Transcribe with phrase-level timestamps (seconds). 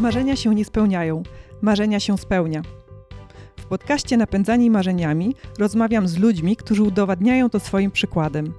[0.00, 1.22] Marzenia się nie spełniają,
[1.62, 2.62] marzenia się spełnia.
[3.56, 8.52] W podcaście Napędzani Marzeniami rozmawiam z ludźmi, którzy udowadniają to swoim przykładem.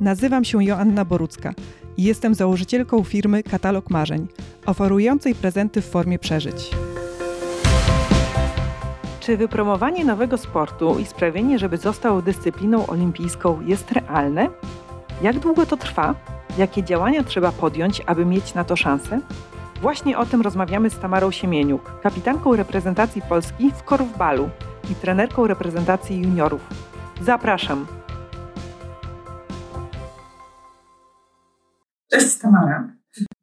[0.00, 1.54] Nazywam się Joanna Borucka
[1.96, 4.26] i jestem założycielką firmy Katalog Marzeń,
[4.66, 6.70] oferującej prezenty w formie przeżyć.
[9.20, 14.48] Czy wypromowanie nowego sportu i sprawienie, żeby został dyscypliną olimpijską jest realne?
[15.22, 16.14] Jak długo to trwa?
[16.58, 19.20] Jakie działania trzeba podjąć, aby mieć na to szansę?
[19.80, 24.50] Właśnie o tym rozmawiamy z Tamarą Siemieniuk, kapitanką reprezentacji Polski w korfbalu
[24.92, 26.68] i trenerką reprezentacji juniorów.
[27.22, 27.86] Zapraszam!
[32.10, 32.96] Cześć Tamara.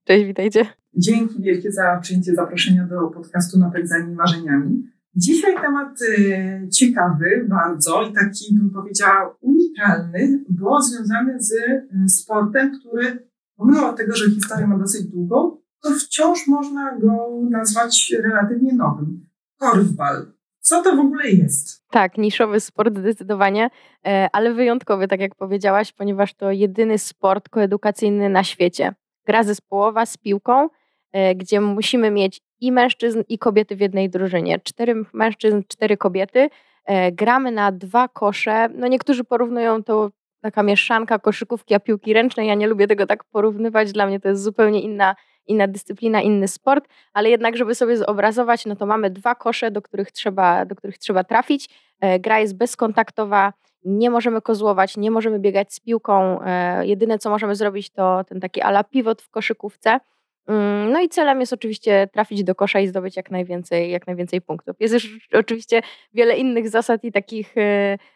[0.03, 0.65] Cześć, witajcie.
[0.93, 4.83] Dzięki wielkie za przyjęcie zaproszenia do podcastu Napędzani Marzeniami.
[5.15, 12.79] Dzisiaj temat y, ciekawy bardzo i taki bym powiedziała unikalny, bo związany z y, sportem,
[12.79, 19.29] który pomimo tego, że historia ma dosyć długą, to wciąż można go nazwać relatywnie nowym.
[19.59, 20.37] Korfbal.
[20.59, 21.87] Co to w ogóle jest?
[21.89, 23.69] Tak, niszowy sport zdecydowanie,
[24.05, 28.93] e, ale wyjątkowy, tak jak powiedziałaś, ponieważ to jedyny sport koedukacyjny na świecie.
[29.25, 30.69] Gra zespołowa z piłką,
[31.11, 34.59] e, gdzie musimy mieć i mężczyzn, i kobiety w jednej drużynie.
[34.59, 36.49] Cztery mężczyzn, cztery kobiety.
[36.85, 38.69] E, gramy na dwa kosze.
[38.75, 42.47] No niektórzy porównują to taka mieszanka koszykówki a piłki ręcznej.
[42.47, 43.91] Ja nie lubię tego tak porównywać.
[43.91, 45.15] Dla mnie to jest zupełnie inna
[45.47, 49.81] inna dyscyplina, inny sport, ale jednak, żeby sobie zobrazować, no to mamy dwa kosze, do
[49.81, 51.69] których trzeba, do których trzeba trafić.
[52.01, 53.53] E, gra jest bezkontaktowa,
[53.85, 56.41] nie możemy kozłować, nie możemy biegać z piłką.
[56.41, 59.99] E, jedyne, co możemy zrobić, to ten taki ala pivot w koszykówce.
[60.47, 64.41] Mm, no i celem jest oczywiście trafić do kosza i zdobyć jak najwięcej, jak najwięcej
[64.41, 64.75] punktów.
[64.79, 65.81] Jest już oczywiście
[66.13, 67.55] wiele innych zasad i takich,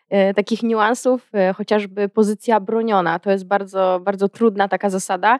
[0.09, 3.19] e, takich niuansów, chociażby pozycja broniona.
[3.19, 5.39] To jest bardzo, bardzo trudna taka zasada,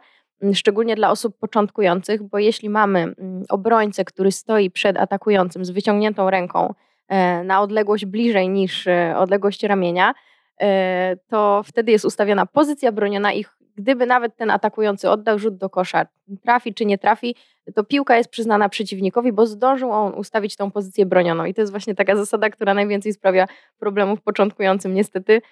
[0.54, 6.30] szczególnie dla osób początkujących, bo jeśli mamy mm, obrońcę, który stoi przed atakującym z wyciągniętą
[6.30, 6.74] ręką
[7.08, 10.14] e, na odległość bliżej niż e, odległość ramienia,
[10.60, 13.44] e, to wtedy jest ustawiona pozycja broniona i
[13.76, 16.06] gdyby nawet ten atakujący oddał rzut do kosza,
[16.42, 17.36] trafi czy nie trafi,
[17.74, 21.44] to piłka jest przyznana przeciwnikowi, bo zdążył on ustawić tą pozycję bronioną.
[21.44, 25.42] I to jest właśnie taka zasada, która najwięcej sprawia problemów początkującym niestety.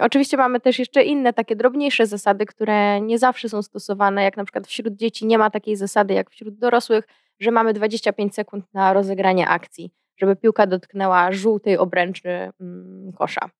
[0.00, 4.44] Oczywiście mamy też jeszcze inne takie drobniejsze zasady, które nie zawsze są stosowane, jak na
[4.44, 7.04] przykład wśród dzieci nie ma takiej zasady jak wśród dorosłych,
[7.40, 12.28] że mamy 25 sekund na rozegranie akcji, żeby piłka dotknęła żółtej obręczy
[12.60, 13.50] mm, kosza.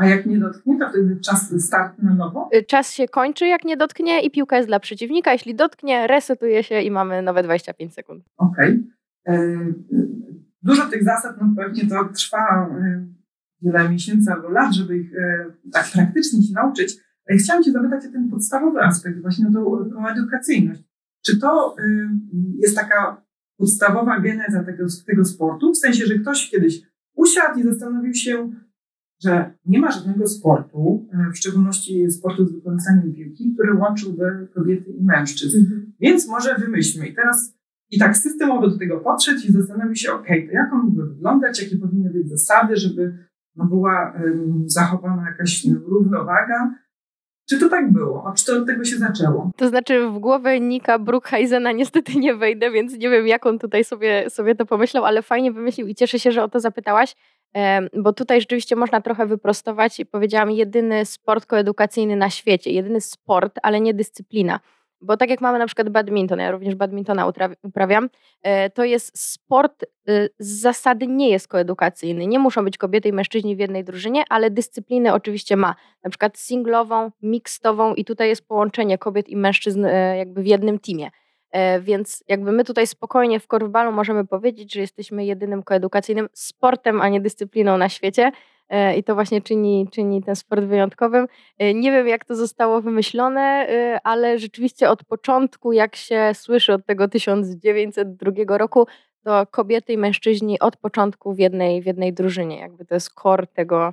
[0.00, 2.48] A jak nie dotknie, to wtedy czas start na nowo?
[2.54, 5.32] Y, czas się kończy, jak nie dotknie i piłka jest dla przeciwnika.
[5.32, 8.24] Jeśli dotknie, resetuje się i mamy nowe 25 sekund.
[8.36, 8.84] Okej.
[9.26, 9.38] Okay.
[9.38, 9.72] E,
[10.62, 13.06] dużo tych zasad, no pewnie to trwa e,
[13.62, 16.96] wiele miesięcy albo lat, żeby ich e, tak praktycznie się nauczyć.
[17.38, 19.52] Chciałam Cię zapytać o ten podstawowy aspekt, właśnie o
[19.84, 20.82] tą edukacyjność.
[21.26, 21.76] Czy to
[22.58, 23.22] jest taka
[23.56, 25.72] podstawowa geneza tego, tego sportu?
[25.72, 26.82] W sensie, że ktoś kiedyś
[27.14, 28.50] usiadł i zastanowił się,
[29.22, 34.90] że nie ma żadnego sportu, e, w szczególności sportu z wykorzystaniem piłki, który łączyłby kobiety
[34.90, 35.58] i mężczyzn.
[35.58, 35.92] Mhm.
[36.00, 37.08] Więc może wymyślmy.
[37.08, 37.60] I teraz
[37.90, 41.62] i tak systemowo do tego podszedł i zastanowił się, ok, to jak on mógłby wyglądać,
[41.62, 43.18] jakie powinny być zasady, żeby
[43.56, 46.74] no, była um, zachowana jakaś równowaga.
[47.48, 48.32] Czy to tak było?
[48.36, 49.50] Czy to od tego się zaczęło?
[49.56, 53.84] To znaczy w głowę Nika Brookheisena niestety nie wejdę, więc nie wiem jak on tutaj
[53.84, 57.16] sobie, sobie to pomyślał, ale fajnie wymyślił i cieszę się, że o to zapytałaś
[57.94, 63.58] bo tutaj rzeczywiście można trochę wyprostować i powiedziałam jedyny sport koedukacyjny na świecie, jedyny sport,
[63.62, 64.60] ale nie dyscyplina.
[65.02, 68.10] Bo tak jak mamy na przykład badminton, ja również badmintona uprawiam,
[68.42, 72.26] e, to jest sport y, z zasady nie jest koedukacyjny.
[72.26, 75.74] Nie muszą być kobiety i mężczyźni w jednej drużynie, ale dyscypliny oczywiście ma.
[76.04, 80.78] Na przykład singlową, mixtową i tutaj jest połączenie kobiet i mężczyzn e, jakby w jednym
[80.78, 81.10] teamie.
[81.50, 87.00] E, więc jakby my tutaj spokojnie w korwbalu możemy powiedzieć, że jesteśmy jedynym koedukacyjnym sportem,
[87.00, 88.32] a nie dyscypliną na świecie.
[88.68, 91.26] E, I to właśnie czyni, czyni ten sport wyjątkowym.
[91.58, 93.66] E, nie wiem, jak to zostało wymyślone,
[94.04, 98.86] ale rzeczywiście od początku, jak się słyszy od tego 1902 roku,
[99.24, 102.58] to kobiety i mężczyźni od początku w jednej, w jednej drużynie.
[102.58, 103.92] Jakby to jest core tego,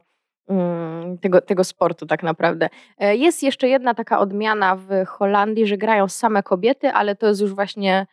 [1.21, 2.69] tego, tego sportu tak naprawdę.
[2.97, 7.41] E, jest jeszcze jedna taka odmiana w Holandii, że grają same kobiety, ale to jest
[7.41, 8.07] już właśnie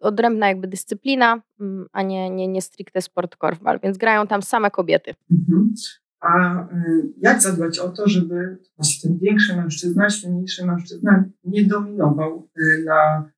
[0.00, 4.70] odrębna jakby dyscyplina, mm, a nie, nie, nie stricte sport korfbal, więc grają tam same
[4.70, 5.14] kobiety.
[5.30, 5.74] Mhm.
[6.20, 12.48] A y, jak zadbać o to, żeby właśnie ten większy mężczyzna, silniejszy mężczyzna nie dominował
[12.58, 13.30] y, na,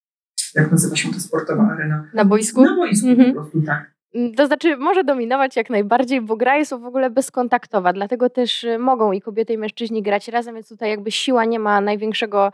[0.54, 2.10] jak nazywa się to sportowa arena?
[2.14, 2.62] Na boisku?
[2.62, 3.34] Na boisku mhm.
[3.34, 3.94] po prostu, tak.
[4.14, 8.64] Mm, to znaczy, może dominować jak najbardziej, bo gra jest w ogóle bezkontaktowa, dlatego też
[8.64, 12.52] y, mogą i kobiety, i mężczyźni grać razem, więc tutaj jakby siła nie ma największego,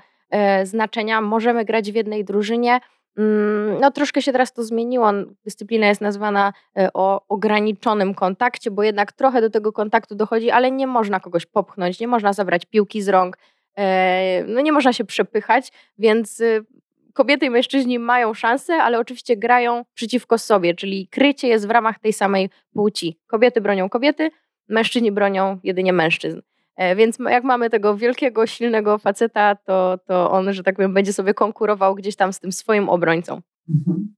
[0.64, 1.20] znaczenia.
[1.20, 2.80] Możemy grać w jednej drużynie.
[3.18, 5.12] Mm, no, troszkę się teraz to zmieniło.
[5.44, 6.52] Dyscyplina jest nazwana
[6.94, 12.00] o ograniczonym kontakcie, bo jednak trochę do tego kontaktu dochodzi, ale nie można kogoś popchnąć,
[12.00, 13.38] nie można zabrać piłki z rąk,
[14.46, 16.42] no nie można się przepychać, więc
[17.16, 21.98] kobiety i mężczyźni mają szansę, ale oczywiście grają przeciwko sobie, czyli krycie jest w ramach
[21.98, 23.20] tej samej płci.
[23.26, 24.30] Kobiety bronią kobiety,
[24.68, 26.40] mężczyźni bronią jedynie mężczyzn.
[26.76, 31.12] E, więc jak mamy tego wielkiego, silnego faceta, to, to on, że tak powiem, będzie
[31.12, 33.40] sobie konkurował gdzieś tam z tym swoim obrońcą.
[33.68, 34.14] Mhm.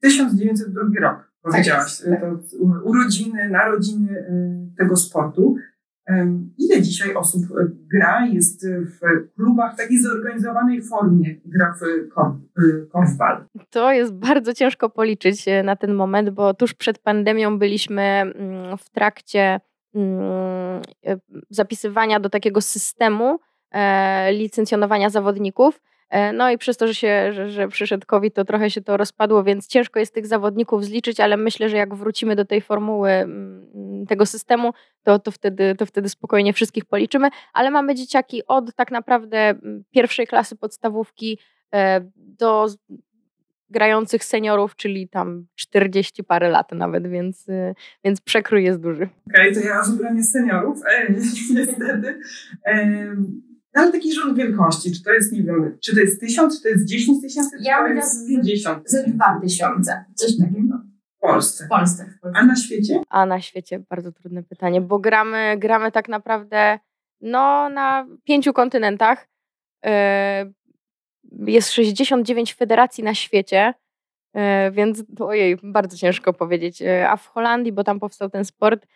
[0.00, 2.38] 1902 rok, powiedziałaś, tak to
[2.84, 5.56] urodziny, narodziny y, tego sportu.
[6.58, 8.98] Ile dzisiaj osób e, gra, jest w
[9.34, 13.44] klubach w takiej zorganizowanej formie, gra w e, korfbal?
[13.70, 18.78] To jest bardzo ciężko policzyć e, na ten moment, bo tuż przed pandemią byliśmy mm,
[18.78, 19.60] w trakcie
[19.94, 20.82] mm,
[21.50, 23.38] zapisywania do takiego systemu
[24.32, 25.89] licencjonowania zawodników E,
[26.32, 29.44] no i przez to, że, się, że, że przyszedł COVID, to trochę się to rozpadło,
[29.44, 34.06] więc ciężko jest tych zawodników zliczyć, ale myślę, że jak wrócimy do tej formuły mm,
[34.08, 34.72] tego systemu,
[35.02, 37.28] to, to, wtedy, to wtedy spokojnie wszystkich policzymy.
[37.52, 41.38] Ale mamy dzieciaki od tak naprawdę mm, pierwszej klasy podstawówki
[41.74, 42.66] e, do
[43.70, 47.74] grających seniorów, czyli tam 40 parę lat nawet, więc, y,
[48.04, 49.08] więc przekrój jest duży.
[49.28, 51.12] Okej, okay, to ja zupełnie seniorów, e,
[51.54, 52.20] niestety.
[52.66, 53.16] E,
[53.74, 56.62] no, ale taki rząd wielkości, czy to jest, nie wiem, czy to jest tysiąc, czy
[56.62, 58.90] to jest dziesięć tysięcy, czy ja to jest pięćdziesiąt?
[58.90, 60.78] Ze dwa tysiące, coś takiego.
[61.16, 61.64] W Polsce.
[61.64, 62.04] W Polsce.
[62.04, 62.40] W Polsce.
[62.40, 63.02] A na świecie?
[63.08, 66.78] A na świecie bardzo trudne pytanie, bo gramy, gramy tak naprawdę
[67.20, 69.28] no, na pięciu kontynentach.
[69.84, 69.92] Yy,
[71.46, 73.74] jest 69 federacji na świecie,
[74.34, 74.42] yy,
[74.72, 76.80] więc ojej, bardzo ciężko powiedzieć.
[76.80, 78.86] Yy, a w Holandii, bo tam powstał ten sport,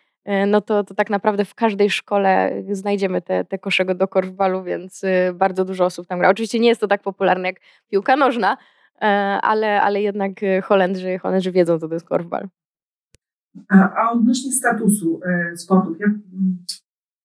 [0.47, 5.05] no to, to tak naprawdę w każdej szkole znajdziemy te, te kosze do korfbalu, więc
[5.05, 6.31] y, bardzo dużo osób tam gra.
[6.31, 7.57] Oczywiście nie jest to tak popularne jak
[7.91, 8.57] piłka nożna,
[9.03, 9.07] e,
[9.43, 10.33] ale, ale jednak
[10.63, 12.49] Holendrzy, Holendrzy wiedzą, co to jest korfbal.
[13.69, 16.65] A, odnośnie statusu e, sportów, ja mm,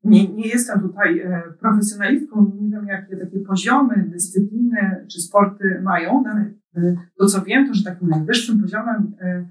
[0.03, 6.23] nie, nie jestem tutaj e, profesjonalistką, nie wiem jakie takie poziomy, dyscypliny czy sporty mają,
[6.25, 9.47] no, ale e, to co wiem, to że takim najwyższym poziomem e,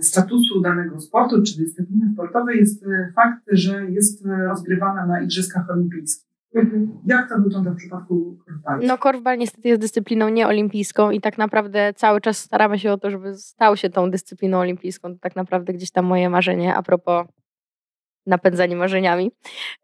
[0.00, 5.70] statusu danego sportu czy dyscypliny sportowej jest e, fakt, że jest e, rozgrywana na Igrzyskach
[5.70, 6.26] Olimpijskich.
[6.54, 6.98] Mhm.
[7.06, 8.86] Jak to wygląda w przypadku korfbalu?
[8.86, 13.10] No korfbal niestety jest dyscypliną nieolimpijską i tak naprawdę cały czas staramy się o to,
[13.10, 15.12] żeby stał się tą dyscypliną olimpijską.
[15.12, 17.26] To tak naprawdę gdzieś tam moje marzenie a propos
[18.26, 19.32] napędzanie marzeniami.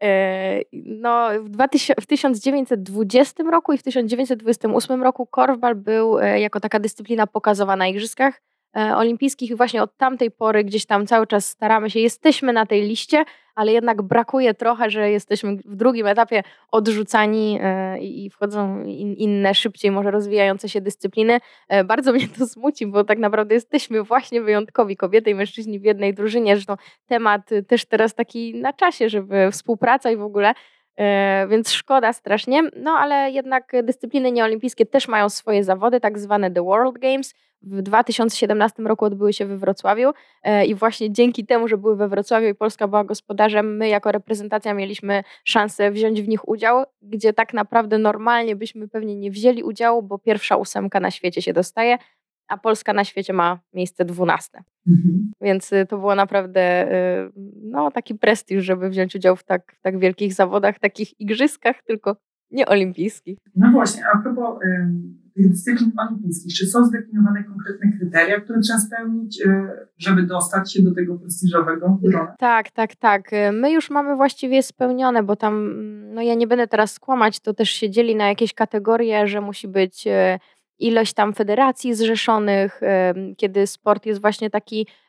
[0.02, 6.81] E, no, w, 2000, w 1920 roku i w 1928 roku korfbal był jako taka
[6.81, 8.40] dyscyplina pokazowana na igrzyskach
[8.74, 12.82] olimpijskich i właśnie od tamtej pory gdzieś tam cały czas staramy się, jesteśmy na tej
[12.82, 13.24] liście,
[13.54, 18.84] ale jednak brakuje trochę, że jesteśmy w drugim etapie odrzucani e, i wchodzą
[19.16, 21.40] inne, szybciej może rozwijające się dyscypliny.
[21.69, 25.84] E, bardzo mnie to smuci, bo tak naprawdę jesteśmy właśnie wyjątkowi, kobiety i mężczyźni w
[25.84, 26.56] jednej drużynie.
[26.56, 26.76] Zresztą
[27.06, 30.54] temat też teraz taki na czasie, żeby współpraca i w ogóle
[31.48, 32.62] więc szkoda strasznie.
[32.76, 37.82] No ale jednak dyscypliny nieolimpijskie też mają swoje zawody, tak zwane The World Games, w
[37.82, 40.11] 2017 roku odbyły się we Wrocławiu
[40.43, 44.12] e, i właśnie dzięki temu, że były we Wrocławiu i Polska była gospodarzem, my jako
[44.12, 49.62] reprezentacja mieliśmy szansę wziąć w nich udział, gdzie tak naprawdę normalnie byśmy pewnie nie wzięli
[49.62, 51.99] udziału, bo pierwsza ósemka na świecie się dostaje,
[52.49, 54.62] a Polska na świecie ma miejsce dwunaste.
[54.87, 55.33] Mhm.
[55.40, 59.83] Więc y, to było naprawdę y, no, taki prestiż, żeby wziąć udział w tak, w
[59.83, 62.16] tak wielkich zawodach, takich igrzyskach, tylko
[62.50, 63.38] nie olimpijskich.
[63.57, 64.59] No właśnie, a propos
[65.34, 70.82] tych dyscyplin olimpijskich, czy są zdefiniowane konkretne kryteria, które trzeba spełnić, y, żeby dostać się
[70.82, 72.34] do tego prestiżowego grona?
[72.38, 73.30] Tak, tak, tak.
[73.52, 75.74] My już mamy właściwie spełnione, bo tam,
[76.14, 79.68] no ja nie będę teraz skłamać, to też się dzieli na jakieś kategorie, że musi
[79.68, 80.10] być y,
[80.82, 82.80] ilość tam federacji zrzeszonych,
[83.36, 85.01] kiedy sport jest właśnie taki e,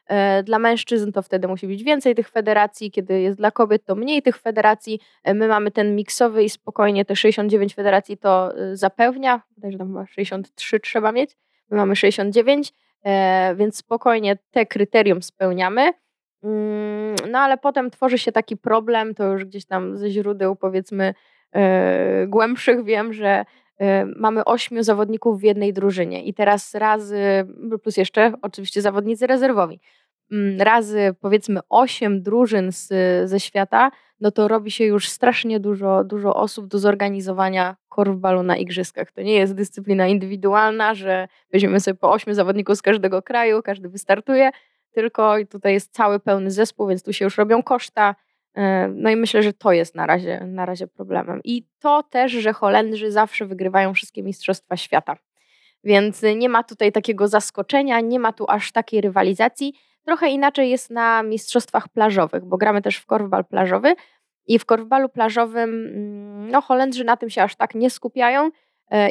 [0.44, 4.22] dla mężczyzn, to wtedy musi być więcej tych federacji, kiedy jest dla kobiet, to mniej
[4.22, 5.00] tych federacji.
[5.24, 9.42] E, my mamy ten miksowy i spokojnie te 69 federacji to e, zapewnia,
[9.72, 11.38] że tam chyba 63 trzeba mieć,
[11.70, 12.74] my mamy 69,
[13.56, 15.94] więc spokojnie te kryterium spełniamy.
[16.44, 21.14] Mm, no ale potem tworzy się taki problem, to już gdzieś tam ze źródeł powiedzmy
[22.28, 23.46] głębszych wiem, że
[24.16, 27.48] mamy ośmiu zawodników w jednej drużynie i teraz razy,
[27.84, 29.80] plus jeszcze oczywiście zawodnicy rezerwowi,
[30.32, 32.90] mm, razy powiedzmy osiem drużyn z,
[33.30, 38.58] ze świata, no to robi się już strasznie dużo, dużo osób do zorganizowania korfbalu na
[38.58, 39.12] igrzyskach.
[39.12, 43.90] To nie jest dyscyplina indywidualna, że weźmiemy sobie po ośmiu zawodników z każdego kraju, każdy
[43.90, 44.50] wystartuje,
[44.92, 48.16] tylko tutaj jest cały pełny zespół, więc tu się już robią koszta,
[48.90, 51.42] No i myślę, że to jest na razie, na razie problemem.
[51.44, 55.18] I to też, że Holendrzy zawsze wygrywają wszystkie Mistrzostwa Świata.
[55.84, 59.74] Więc nie ma tutaj takiego zaskoczenia, nie ma tu aż takiej rywalizacji.
[60.06, 63.96] Trochę inaczej jest na mistrzostwach plażowych, bo gramy też w korfbal plażowy
[64.48, 68.52] i w korfbalu plażowym mm, no, Holendrzy na tym się aż tak nie skupiają e,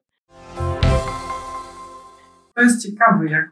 [2.55, 3.51] To jest ciekawe, jak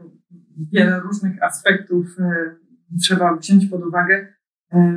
[0.72, 2.56] wiele różnych aspektów e,
[3.02, 4.34] trzeba wziąć pod uwagę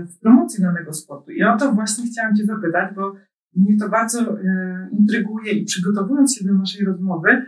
[0.06, 1.30] w promocji danego sportu.
[1.30, 3.14] I o to właśnie chciałam Cię zapytać, bo
[3.56, 4.38] mnie to bardzo
[4.92, 7.46] intryguje i przygotowując się do naszej rozmowy,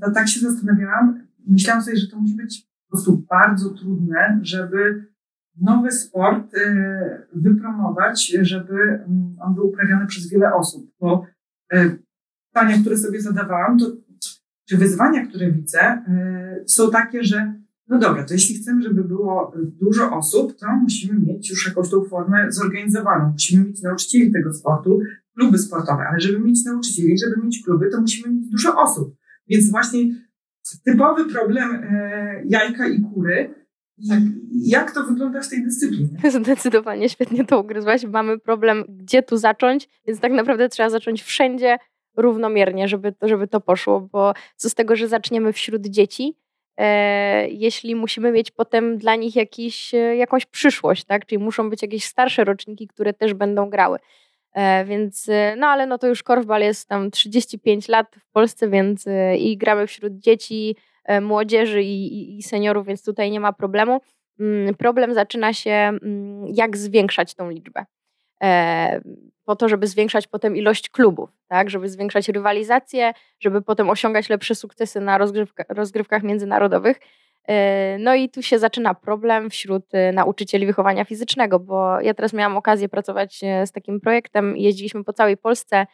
[0.00, 5.06] to tak się zastanawiałam, myślałam sobie, że to musi być po prostu bardzo trudne, żeby
[5.60, 6.66] nowy sport y,
[7.34, 10.90] wypromować, żeby mm, on był uprawiany przez wiele osób.
[11.00, 11.26] Bo
[11.74, 11.98] y,
[12.52, 13.86] pytania, które sobie zadawałam, to
[14.68, 16.02] czy wyzwania, które widzę,
[16.62, 17.54] y, są takie, że
[17.88, 22.04] no dobra, to jeśli chcemy, żeby było dużo osób, to musimy mieć już jakąś tą
[22.04, 23.32] formę zorganizowaną.
[23.32, 25.00] Musimy mieć nauczycieli tego sportu,
[25.38, 29.16] kluby sportowe, ale żeby mieć nauczycieli, żeby mieć kluby, to musimy mieć dużo osób.
[29.48, 30.00] Więc właśnie
[30.84, 31.68] typowy problem
[32.44, 33.54] jajka i kury.
[34.08, 34.18] Tak.
[34.64, 36.08] Jak to wygląda w tej dyscyplinie?
[36.30, 38.04] Zdecydowanie świetnie to ugryzłaś.
[38.04, 41.78] Mamy problem, gdzie tu zacząć, więc tak naprawdę trzeba zacząć wszędzie
[42.16, 46.36] równomiernie, żeby to, żeby to poszło, bo co z tego, że zaczniemy wśród dzieci,
[46.76, 51.26] e, jeśli musimy mieć potem dla nich jakiś, e, jakąś przyszłość, tak?
[51.26, 53.98] Czyli muszą być jakieś starsze roczniki, które też będą grały.
[54.52, 58.68] E, więc, e, no ale no to już korfbal jest tam 35 lat w Polsce,
[58.68, 60.76] więc e, i gramy wśród dzieci,
[61.20, 64.00] młodzieży i, i, seniorów, więc tutaj nie ma problemu.
[64.40, 67.84] Mm, problem zaczyna się, mm, jak zwiększać tą liczbę.
[69.44, 71.70] Po to, żeby zwiększać potem ilość klubów, tak?
[71.70, 77.00] żeby zwiększać rywalizację, żeby potem osiągać lepsze sukcesy na rozgrywka, rozgrywkach międzynarodowych.
[77.48, 82.32] E, no i tu się zaczyna problem wśród e, nauczycieli wychowania fizycznego, bo ja teraz
[82.32, 85.86] miałam okazję pracować e, z takim projektem, jeździliśmy po całej Polsce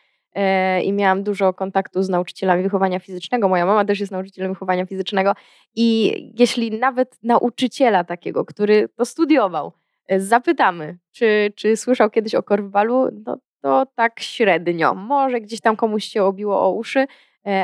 [0.85, 3.49] i miałam dużo kontaktu z nauczycielami wychowania fizycznego.
[3.49, 5.33] Moja mama też jest nauczycielem wychowania fizycznego
[5.75, 9.73] i jeśli nawet nauczyciela takiego, który to studiował,
[10.19, 14.95] zapytamy, czy, czy słyszał kiedyś o korwbalu, no to tak średnio.
[14.95, 17.07] Może gdzieś tam komuś się obiło o uszy,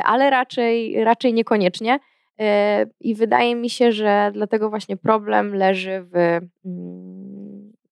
[0.03, 1.99] ale raczej, raczej niekoniecznie.
[2.99, 6.15] I wydaje mi się, że dlatego właśnie problem leży w
[6.65, 7.40] mm,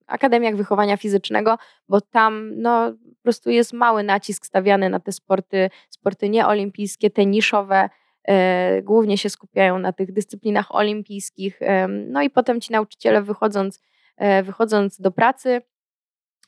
[0.10, 1.58] akademiach wychowania fizycznego,
[1.90, 7.26] bo tam no, po prostu jest mały nacisk stawiany na te sporty, sporty nieolimpijskie, te
[7.26, 7.90] niszowe.
[8.28, 11.60] E, głównie się skupiają na tych dyscyplinach olimpijskich.
[11.88, 13.82] No i potem ci nauczyciele wychodząc,
[14.18, 15.62] e, wychodząc do pracy,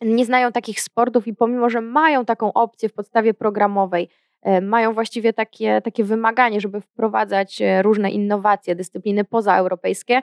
[0.02, 4.10] nie znają takich sportów i pomimo, że mają taką opcję w podstawie programowej,
[4.42, 10.22] E, mają właściwie takie, takie wymaganie, żeby wprowadzać e, różne innowacje, dyscypliny pozaeuropejskie, e,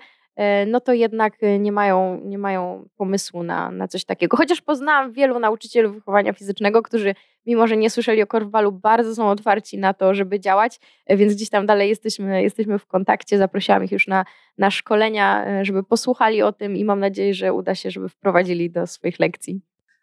[0.67, 4.37] no to jednak nie mają, nie mają pomysłu na, na coś takiego.
[4.37, 7.15] Chociaż poznałam wielu nauczycieli wychowania fizycznego, którzy
[7.47, 10.81] mimo, że nie słyszeli o korfbalu, bardzo są otwarci na to, żeby działać,
[11.11, 13.39] więc gdzieś tam dalej jesteśmy, jesteśmy w kontakcie.
[13.39, 14.25] Zaprosiłam ich już na,
[14.59, 18.87] na szkolenia, żeby posłuchali o tym i mam nadzieję, że uda się, żeby wprowadzili do
[18.87, 19.61] swoich lekcji.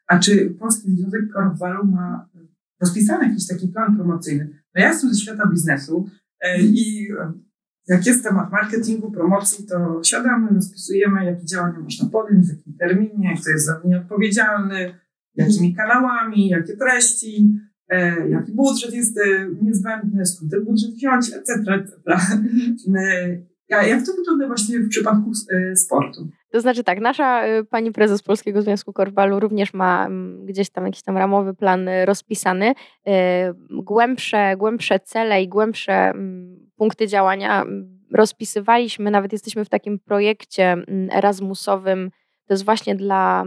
[0.08, 2.30] A czy Polski Związek Korfbalu ma
[2.82, 4.50] rozpisany jakiś taki plan promocyjny.
[4.76, 6.10] No ja jestem ze świata biznesu
[6.42, 7.34] e, i e,
[7.88, 13.36] jak jest temat marketingu, promocji, to siadamy, rozpisujemy, jakie działania można podjąć, w jakim terminie,
[13.42, 15.00] kto jest za nie odpowiedzialny,
[15.36, 17.54] jakimi kanałami, jakie treści,
[17.90, 19.20] e, jaki budżet jest
[19.62, 22.02] niezbędny, skąd ten budżet wziąć, etc., etc.
[23.72, 25.32] A jak to wygląda właśnie w przypadku
[25.76, 26.30] sportu?
[26.52, 31.02] To znaczy tak, nasza pani prezes Polskiego Związku Korbalu również ma mm, gdzieś tam jakiś
[31.02, 32.74] tam ramowy plan rozpisany.
[33.70, 40.78] Głębsze, głębsze cele i głębsze mm, punkty działania mm, rozpisywaliśmy, nawet jesteśmy w takim projekcie
[41.12, 42.12] Erasmusowym,
[42.48, 43.44] to jest właśnie dla,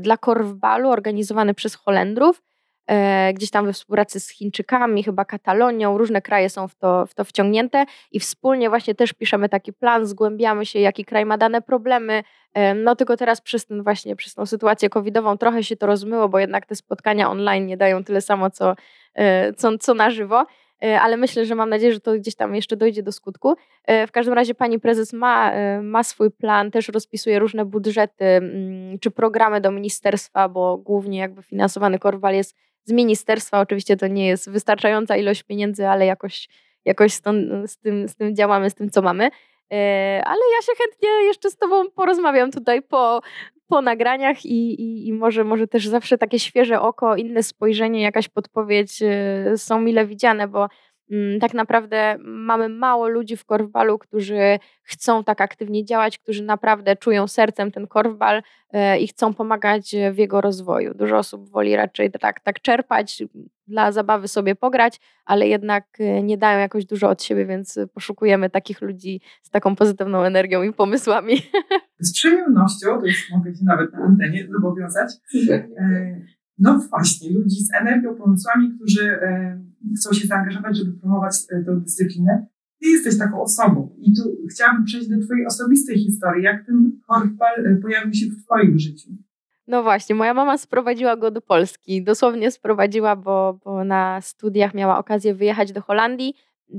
[0.00, 2.42] dla korwbalu organizowany przez Holendrów
[2.90, 7.14] E, gdzieś tam we współpracy z Chińczykami, chyba Katalonią, różne kraje są w to, w
[7.14, 11.62] to wciągnięte i wspólnie właśnie też piszemy taki plan, zgłębiamy się, jaki kraj ma dane
[11.62, 12.22] problemy.
[12.54, 16.28] E, no tylko teraz przez ten właśnie, przez tą sytuację covidową trochę się to rozmyło,
[16.28, 18.74] bo jednak te spotkania online nie dają tyle samo, co,
[19.14, 20.46] e, co, co na żywo.
[20.84, 23.54] E, ale myślę, że mam nadzieję, że to gdzieś tam jeszcze dojdzie do skutku.
[23.84, 28.98] E, w każdym razie pani prezes ma, ma swój plan, też rozpisuje różne budżety mm,
[28.98, 33.60] czy programy do ministerstwa, bo głównie jakby finansowany Korwal jest z ministerstwa.
[33.60, 36.48] Oczywiście to nie jest wystarczająca ilość pieniędzy, ale jakoś,
[36.84, 37.22] jakoś z,
[37.66, 39.30] z, tym, z tym działamy, z tym co mamy.
[40.24, 43.20] Ale ja się chętnie jeszcze z Tobą porozmawiam tutaj po,
[43.70, 48.28] po nagraniach i, i, i, może, może też zawsze takie świeże oko, inne spojrzenie, jakaś
[48.28, 50.68] podpowiedź y, są mile widziane, bo
[51.40, 57.28] tak naprawdę mamy mało ludzi w korwbalu, którzy chcą tak aktywnie działać, którzy naprawdę czują
[57.28, 60.94] sercem ten korwbal y, i chcą pomagać w jego rozwoju.
[60.94, 63.22] Dużo osób woli raczej tak, tak czerpać,
[63.66, 68.50] dla zabawy sobie pograć, ale jednak y, nie dają jakoś dużo od siebie, więc poszukujemy
[68.50, 71.36] takich ludzi z taką pozytywną energią i pomysłami.
[72.00, 75.12] Z przyjemnością, to już mogę się nawet na antenie zobowiązać.
[75.50, 76.20] E,
[76.58, 79.60] no właśnie, ludzi z energią, pomysłami, którzy e,
[79.96, 82.46] chcą się zaangażować, żeby promować e, tę dyscyplinę.
[82.80, 86.44] Ty jesteś taką osobą i tu chciałabym przejść do Twojej osobistej historii.
[86.44, 89.10] Jak ten korfbal pojawił się w Twoim życiu?
[89.66, 92.04] No właśnie, moja mama sprowadziła go do Polski.
[92.04, 96.34] Dosłownie sprowadziła, bo, bo na studiach miała okazję wyjechać do Holandii,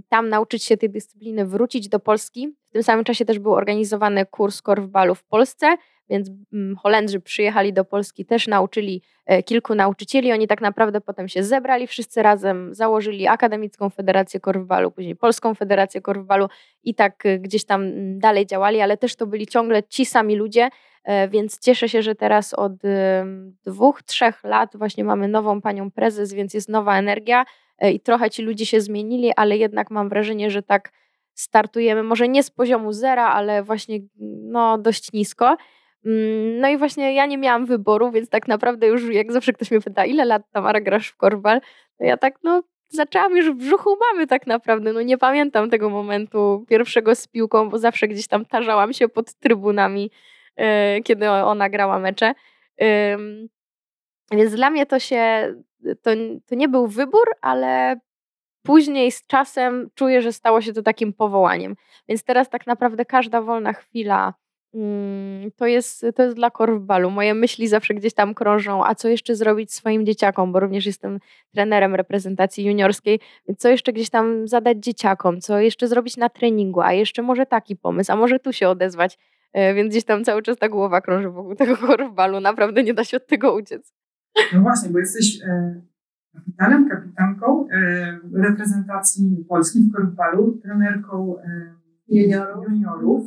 [0.10, 2.56] tam nauczyć się tej dyscypliny, wrócić do Polski.
[2.70, 5.68] W tym samym czasie też był organizowany kurs korfbalu w Polsce,
[6.12, 10.32] więc mm, Holendrzy przyjechali do Polski, też nauczyli e, kilku nauczycieli.
[10.32, 16.02] Oni tak naprawdę potem się zebrali wszyscy razem, założyli Akademicką Federację Korfbalu, później Polską Federację
[16.02, 16.48] Korfbalu
[16.84, 20.36] i tak e, gdzieś tam mm, dalej działali, ale też to byli ciągle ci sami
[20.36, 20.70] ludzie,
[21.04, 22.74] e, więc cieszę się, że teraz od
[23.66, 27.46] dwóch, trzech lat właśnie mamy nową panią prezes, więc jest nowa energia
[27.94, 30.92] i trochę ci ludzie się zmienili, ale jednak mam wrażenie, że tak
[31.34, 34.00] startujemy, może nie z poziomu zera, ale właśnie
[34.42, 35.58] no, dość nisko.
[36.06, 39.72] Mm, no i właśnie ja nie miałam wyboru, więc tak naprawdę już jak zawsze ktoś
[39.72, 41.62] mnie pyta, ile lat Tamara grasz w korbal,
[41.98, 44.94] to ja tak no zaczęłam już w brzuchu mamy tak naprawdę.
[44.94, 49.34] No nie pamiętam tego momentu pierwszego z piłką, bo zawsze gdzieś tam tarzałam się pod
[49.34, 50.12] trybunami,
[50.58, 50.66] yy,
[51.04, 52.34] kiedy ona grała mecze.
[54.32, 55.54] Więc dla mnie to się,
[56.02, 56.12] to,
[56.46, 58.00] to nie był wybór, ale
[58.64, 61.76] później z czasem czuję, że stało się to takim powołaniem.
[62.08, 64.34] Więc teraz tak naprawdę każda wolna chwila
[65.56, 67.12] to jest, to jest dla korwbalu.
[67.12, 71.20] Moje myśli zawsze gdzieś tam krążą, a co jeszcze zrobić swoim dzieciakom, bo również jestem
[71.54, 73.20] trenerem reprezentacji juniorskiej,
[73.58, 77.76] co jeszcze gdzieś tam zadać dzieciakom, co jeszcze zrobić na treningu, a jeszcze może taki
[77.76, 79.18] pomysł, a może tu się odezwać.
[79.54, 82.40] E, więc gdzieś tam cały czas ta głowa krąży wokół tego korwbalu.
[82.40, 83.94] Naprawdę nie da się od tego uciec.
[84.54, 85.82] No właśnie, bo jesteś e,
[86.34, 91.36] kapitanem, kapitanką e, reprezentacji Polski w korwbalu, trenerką
[92.08, 92.66] juniorów.
[92.70, 93.24] juniorów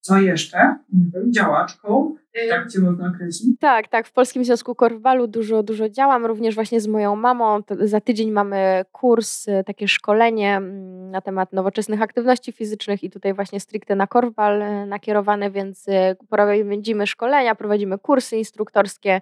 [0.00, 0.58] co jeszcze?
[0.92, 2.14] Nie wiem, działaczką,
[2.50, 3.60] tak cię można określić?
[3.60, 4.06] Tak, tak.
[4.06, 7.60] W Polskim Związku Korwbalu dużo, dużo działam, również właśnie z moją mamą.
[7.80, 13.34] Za tydzień mamy kurs, y, takie szkolenie mm, na temat nowoczesnych aktywności fizycznych i tutaj
[13.34, 15.92] właśnie stricte na korwbal y, nakierowane, więc y,
[16.30, 19.20] prowadzimy szkolenia, prowadzimy kursy instruktorskie.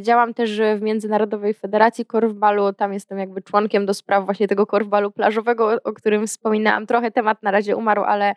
[0.00, 5.10] Działam też w Międzynarodowej Federacji Korwbalu, tam jestem jakby członkiem do spraw właśnie tego korwbalu
[5.10, 6.86] plażowego, o którym wspominałam.
[6.86, 8.34] Trochę temat na razie umarł, ale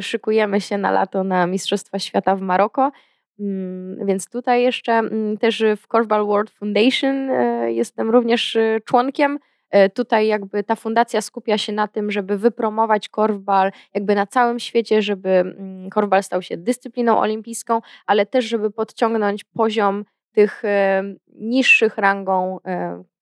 [0.00, 2.92] szykujemy się na lato na Mistrzostwa Świata w Maroko.
[3.40, 9.38] Mm, więc tutaj jeszcze mm, też w Korfball World Foundation e, jestem również e, członkiem.
[9.94, 15.02] Tutaj jakby ta fundacja skupia się na tym, żeby wypromować korfbal jakby na całym świecie,
[15.02, 20.62] żeby mm, korfbal stał się dyscypliną olimpijską, ale też żeby podciągnąć poziom tych
[21.34, 22.58] niższych rangą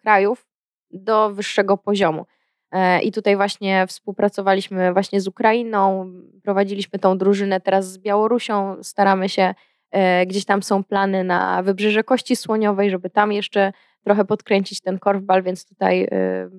[0.02, 0.46] krajów
[0.90, 2.26] do wyższego poziomu.
[2.72, 9.28] E, I tutaj właśnie współpracowaliśmy właśnie z Ukrainą, prowadziliśmy tą drużynę teraz z Białorusią, staramy
[9.28, 9.54] się,
[9.90, 13.72] e, gdzieś tam są plany na Wybrzeże Kości Słoniowej, żeby tam jeszcze
[14.04, 16.50] trochę podkręcić ten korfbal, więc tutaj e,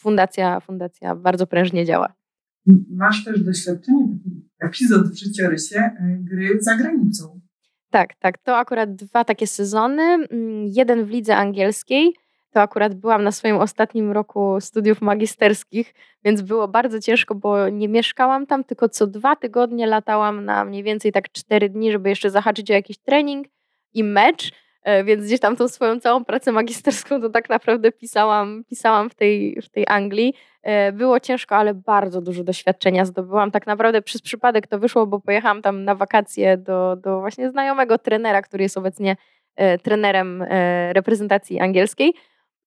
[0.00, 2.14] fundacja, fundacja bardzo prężnie działa.
[2.90, 7.40] Masz też doświadczenie, taki epizod w życiorysie gry za granicą.
[7.90, 8.38] Tak, tak.
[8.38, 10.02] To akurat dwa takie sezony.
[10.02, 12.14] Mm, jeden w lidze angielskiej,
[12.56, 17.88] to akurat byłam na swoim ostatnim roku studiów magisterskich, więc było bardzo ciężko, bo nie
[17.88, 22.30] mieszkałam tam, tylko co dwa tygodnie latałam na mniej więcej tak cztery dni, żeby jeszcze
[22.30, 23.46] zahaczyć o jakiś trening
[23.94, 24.52] i mecz.
[24.82, 29.14] E, więc gdzieś tam tą swoją całą pracę magisterską to tak naprawdę pisałam, pisałam w,
[29.14, 30.34] tej, w tej Anglii.
[30.62, 33.50] E, było ciężko, ale bardzo dużo doświadczenia zdobyłam.
[33.50, 37.98] Tak naprawdę przez przypadek to wyszło, bo pojechałam tam na wakacje do, do właśnie znajomego
[37.98, 39.16] trenera, który jest obecnie
[39.56, 40.44] e, trenerem
[40.92, 42.14] reprezentacji angielskiej.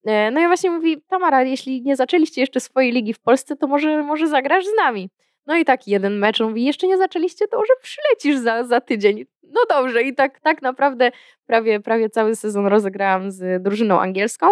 [0.05, 3.67] E, no i właśnie mówi, Tamara, jeśli nie zaczęliście jeszcze swojej ligi w Polsce, to
[3.67, 5.09] może, może zagrasz z nami.
[5.45, 9.25] No i tak jeden mecz, mówi, jeszcze nie zaczęliście, to może przylecisz za, za tydzień.
[9.43, 11.11] No dobrze i tak, tak naprawdę
[11.45, 14.47] prawie, prawie cały sezon rozegrałam z drużyną angielską.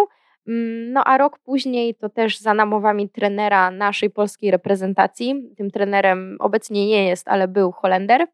[0.48, 5.54] Mm, no a rok później to też za namowami trenera naszej polskiej reprezentacji.
[5.56, 8.26] Tym trenerem obecnie nie jest, ale był Holender.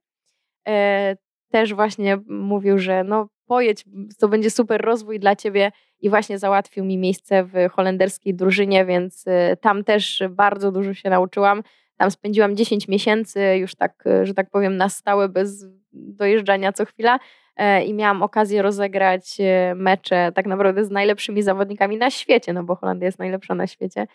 [0.68, 1.16] E,
[1.50, 3.84] też właśnie mówił, że no pojedź,
[4.18, 5.72] to będzie super rozwój dla ciebie
[6.04, 11.10] i właśnie załatwił mi miejsce w holenderskiej drużynie, więc e, tam też bardzo dużo się
[11.10, 11.62] nauczyłam.
[11.96, 16.84] Tam spędziłam 10 miesięcy już tak, e, że tak powiem, na stałe, bez dojeżdżania co
[16.84, 17.18] chwila
[17.56, 19.38] e, i miałam okazję rozegrać
[19.74, 24.06] mecze tak naprawdę z najlepszymi zawodnikami na świecie, no bo Holandia jest najlepsza na świecie.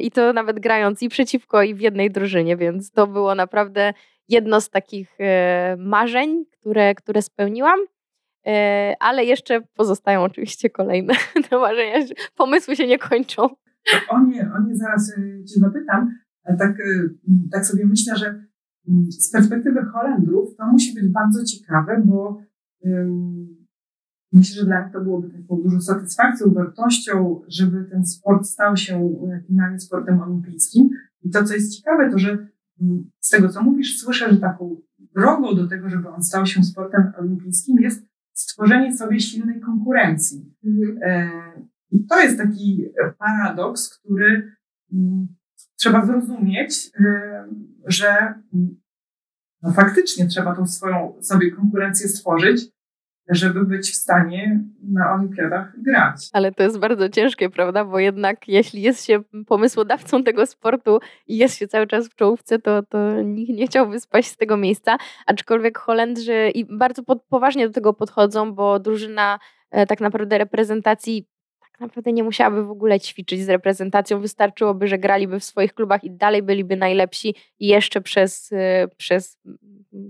[0.00, 3.92] I to nawet grając i przeciwko, i w jednej drużynie, więc to było naprawdę
[4.28, 5.18] jedno z takich
[5.78, 7.80] marzeń, które, które spełniłam.
[8.46, 11.14] E, ale jeszcze pozostają oczywiście kolejne
[11.50, 12.06] te marzenia.
[12.36, 13.42] Pomysły się nie kończą.
[14.08, 16.14] O nie, o nie zaraz e, Cię zapytam.
[16.58, 17.08] Tak, e,
[17.52, 22.42] tak sobie myślę, że mm, z perspektywy Holendrów to musi być bardzo ciekawe, bo
[22.80, 23.66] um,
[24.32, 29.14] myślę, że dla nich to byłoby taką dużą satysfakcją, wartością, żeby ten sport stał się
[29.46, 30.90] finalnie sportem olimpijskim.
[31.22, 32.46] I to, co jest ciekawe, to że
[33.20, 34.76] z tego, co mówisz, słyszę, że taką
[35.14, 40.54] drogą do tego, żeby on stał się sportem olimpijskim jest stworzenie sobie silnej konkurencji.
[40.64, 40.98] Mhm.
[41.02, 41.30] E,
[41.90, 42.84] I to jest taki
[43.18, 44.52] paradoks, który
[44.92, 45.26] mm,
[45.76, 47.44] trzeba zrozumieć, e,
[47.86, 48.08] że
[48.54, 48.82] mm,
[49.62, 52.71] no faktycznie trzeba tą swoją sobie konkurencję stworzyć,
[53.28, 56.28] żeby być w stanie na olimpiadach grać.
[56.32, 57.84] Ale to jest bardzo ciężkie, prawda?
[57.84, 62.58] Bo jednak jeśli jest się pomysłodawcą tego sportu i jest się cały czas w czołówce,
[62.58, 64.96] to, to nikt nie chciałby spaść z tego miejsca.
[65.26, 69.38] Aczkolwiek Holendrzy i bardzo pod, poważnie do tego podchodzą, bo drużyna
[69.70, 71.26] e, tak naprawdę reprezentacji
[71.60, 74.20] tak naprawdę nie musiałaby w ogóle ćwiczyć z reprezentacją.
[74.20, 79.38] Wystarczyłoby, że graliby w swoich klubach i dalej byliby najlepsi jeszcze przez, e, przez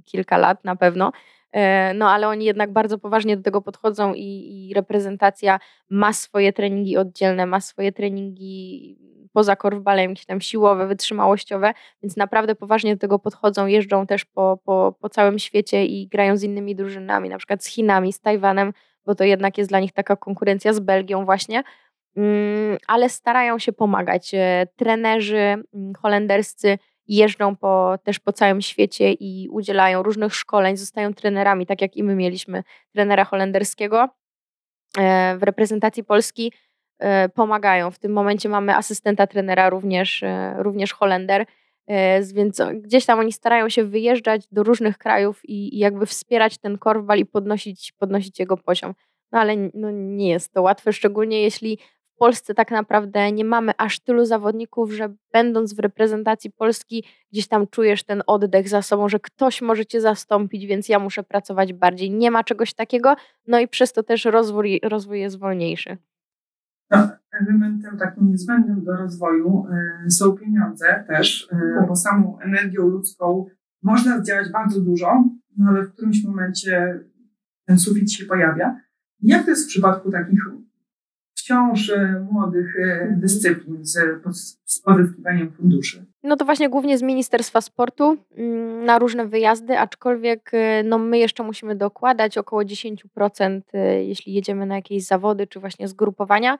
[0.05, 1.13] kilka lat na pewno.
[1.53, 5.61] E, no ale oni jednak bardzo poważnie do tego podchodzą i, i reprezentacja
[5.91, 8.99] ma swoje treningi oddzielne, ma swoje treningi
[9.33, 14.59] poza korwbalem, jakieś tam siłowe, wytrzymałościowe, więc naprawdę poważnie do tego podchodzą, jeżdżą też po,
[14.65, 18.73] po, po całym świecie i grają z innymi drużynami, na przykład z Chinami, z Tajwanem,
[19.07, 21.63] bo to jednak jest dla nich taka konkurencja z Belgią właśnie,
[22.17, 24.35] mm, ale starają się pomagać.
[24.35, 25.65] E, trenerzy mm,
[26.03, 26.79] holenderscy
[27.17, 32.03] jeżdżą po, też po całym świecie i udzielają różnych szkoleń, zostają trenerami, tak jak i
[32.03, 34.09] my mieliśmy trenera holenderskiego
[34.99, 36.53] e, w reprezentacji Polski.
[36.99, 37.91] E, pomagają.
[37.91, 41.47] W tym momencie mamy asystenta trenera, również, e, również Holender,
[42.35, 47.19] więc gdzieś tam oni starają się wyjeżdżać do różnych krajów i, jakby wspierać ten korwbal
[47.19, 48.95] i podnosić, podnosić jego poziom.
[49.33, 51.79] No ale no, nie jest to łatwe, szczególnie jeśli
[52.17, 57.67] Polsce tak naprawdę nie mamy aż tylu zawodników, że będąc w reprezentacji Polski, gdzieś tam
[57.67, 62.11] czujesz ten oddech za sobą, że ktoś może cię zastąpić, więc ja muszę pracować bardziej.
[62.11, 65.97] Nie ma czegoś takiego, no i przez to też rozwój, rozwój jest wolniejszy.
[66.91, 67.09] No,
[67.41, 69.67] elementem takim niezbędnym do rozwoju
[70.07, 73.47] y, są pieniądze też, y, bo samą energią ludzką
[73.83, 75.25] można zdziałać bardzo dużo,
[75.57, 77.01] no ale w którymś momencie
[77.67, 78.81] ten sufit się pojawia.
[79.23, 80.41] Jak to jest w przypadku takich
[81.43, 83.21] wciąż e, młodych e, mhm.
[83.21, 83.99] dyscyplin z,
[84.65, 86.05] z pozyskiwaniem funduszy?
[86.23, 91.19] No to właśnie głównie z Ministerstwa Sportu mm, na różne wyjazdy, aczkolwiek e, no my
[91.19, 93.61] jeszcze musimy dokładać około 10%,
[94.01, 96.59] jeśli jedziemy na jakieś zawody czy właśnie zgrupowania.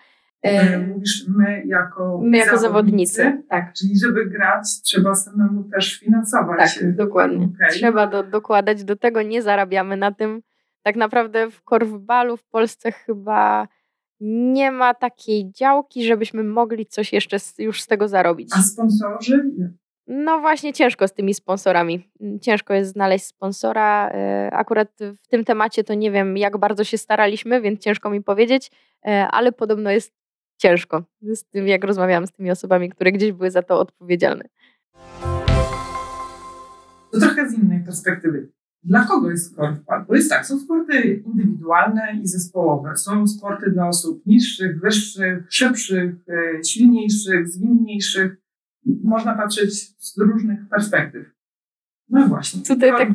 [0.89, 3.73] Mówisz my jako My jako zawodnicy, zawodnicy tak.
[3.73, 6.75] Czyli żeby grać trzeba samemu też finansować.
[6.75, 7.49] Tak, dokładnie.
[7.55, 7.69] Okay.
[7.71, 10.43] Trzeba do, dokładać do tego, nie zarabiamy na tym.
[10.83, 13.69] Tak naprawdę w korfbalu w Polsce chyba
[14.25, 18.51] nie ma takiej działki, żebyśmy mogli coś jeszcze już z tego zarobić.
[18.55, 19.51] A sponsorzy?
[20.07, 22.11] No właśnie ciężko z tymi sponsorami.
[22.21, 24.09] Mm, ciężko jest znaleźć sponsora.
[24.09, 24.89] E, akurat
[25.23, 28.71] w tym temacie to nie wiem, jak bardzo się staraliśmy, więc ciężko mi powiedzieć,
[29.07, 30.13] e, ale podobno jest
[30.59, 34.45] ciężko z tym, jak rozmawiałam z tymi osobami, które gdzieś były za to odpowiedzialne.
[37.13, 38.49] To trochę z innej perspektywy.
[38.85, 40.05] Dla kogo jest korfball?
[40.09, 42.97] Bo jest tak, są sporty indywidualne i zespołowe.
[42.97, 48.37] Są sporty dla osób niższych, wyższych, szybszych, e, silniejszych, zwinniejszych.
[49.05, 51.27] Można patrzeć z różnych perspektyw.
[52.09, 52.63] No właśnie.
[52.63, 53.09] Tutaj tak,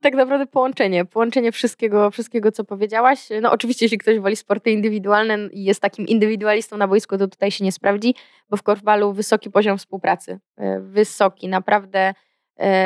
[0.00, 3.28] tak, naprawdę połączenie, połączenie wszystkiego, wszystkiego, co powiedziałaś.
[3.42, 7.50] No oczywiście, jeśli ktoś woli sporty indywidualne i jest takim indywidualistą na boisku, to tutaj
[7.50, 8.14] się nie sprawdzi,
[8.50, 10.40] bo w korfbalu wysoki poziom współpracy.
[10.56, 12.14] E, wysoki, naprawdę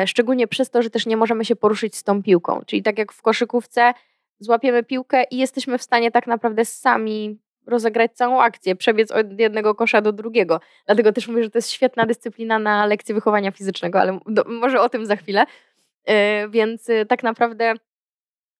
[0.05, 2.61] szczególnie przez to, że też nie możemy się poruszyć z tą piłką.
[2.65, 3.93] Czyli tak jak w koszykówce,
[4.39, 9.75] złapiemy piłkę i jesteśmy w stanie tak naprawdę sami rozegrać całą akcję, przebiec od jednego
[9.75, 10.61] kosza do drugiego.
[10.85, 14.81] Dlatego też mówię, że to jest świetna dyscyplina na lekcję wychowania fizycznego, ale do, może
[14.81, 15.45] o tym za chwilę.
[16.07, 16.15] Yy,
[16.49, 17.73] więc yy, tak naprawdę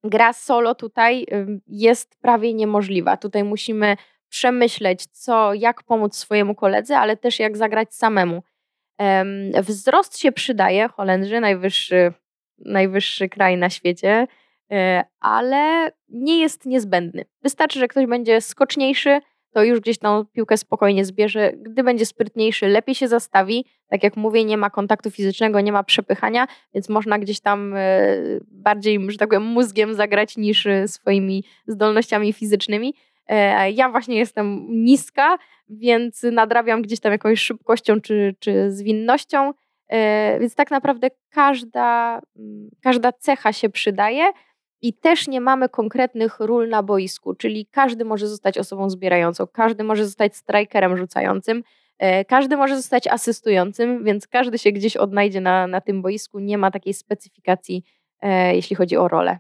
[0.04, 3.18] gra solo tutaj yy, jest prawie niemożliwa.
[3.18, 3.98] Tutaj musimy
[4.30, 8.44] przemyśleć, co, jak pomóc swojemu koledze, ale też jak zagrać samemu.
[9.62, 12.14] Wzrost się przydaje, Holendrzy, najwyższy,
[12.58, 14.28] najwyższy kraj na świecie,
[14.72, 17.26] e, ale nie jest niezbędny.
[17.44, 19.20] Wystarczy, że ktoś będzie skoczniejszy,
[19.54, 21.52] to już gdzieś tą piłkę spokojnie zbierze.
[21.58, 23.66] Gdy będzie sprytniejszy, lepiej się zastawi.
[23.90, 28.18] Tak jak mówię, nie ma kontaktu fizycznego, nie ma przepychania, więc można gdzieś tam e,
[28.48, 32.94] bardziej, że tak powiem, mózgiem zagrać niż e, swoimi zdolnościami fizycznymi.
[33.30, 35.38] E, ja właśnie jestem niska,
[35.70, 39.54] więc nadrabiam gdzieś tam jakąś szybkością czy, czy zwinnością.
[40.40, 44.24] Więc tak naprawdę każda, mm, każda cecha się przydaje
[44.82, 49.84] i też nie mamy konkretnych ról na boisku, czyli każdy może zostać osobą zbierającą, każdy
[49.84, 51.64] może zostać strikerem rzucającym,
[51.98, 56.40] e, każdy może zostać asystującym, więc każdy się gdzieś odnajdzie na, na tym boisku.
[56.40, 57.84] Nie ma takiej specyfikacji,
[58.22, 59.40] e, jeśli chodzi o rolę.